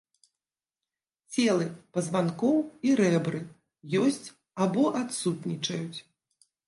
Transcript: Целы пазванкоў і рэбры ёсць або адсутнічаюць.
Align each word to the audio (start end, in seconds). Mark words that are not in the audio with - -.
Целы 1.33 1.67
пазванкоў 1.97 2.57
і 2.89 2.95
рэбры 3.01 3.41
ёсць 4.03 4.27
або 4.67 4.83
адсутнічаюць. 5.01 5.99